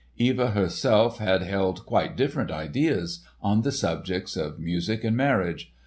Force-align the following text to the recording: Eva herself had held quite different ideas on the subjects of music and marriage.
Eva 0.17 0.49
herself 0.49 1.19
had 1.19 1.43
held 1.43 1.85
quite 1.85 2.17
different 2.17 2.49
ideas 2.49 3.23
on 3.39 3.61
the 3.61 3.71
subjects 3.71 4.35
of 4.35 4.57
music 4.57 5.03
and 5.03 5.15
marriage. 5.15 5.75